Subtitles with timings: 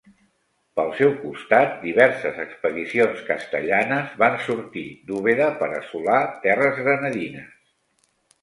[0.77, 7.55] Pel seu costat diverses expedicions castellanes van sortir d'Úbeda per assolar terres granadines.